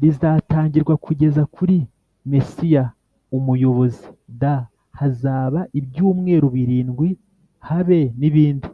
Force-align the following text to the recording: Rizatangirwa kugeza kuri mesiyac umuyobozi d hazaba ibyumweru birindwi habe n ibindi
Rizatangirwa 0.00 0.94
kugeza 1.04 1.42
kuri 1.54 1.76
mesiyac 2.30 2.92
umuyobozi 3.36 4.06
d 4.40 4.42
hazaba 4.98 5.60
ibyumweru 5.78 6.46
birindwi 6.56 7.08
habe 7.68 7.98
n 8.20 8.22
ibindi 8.28 8.68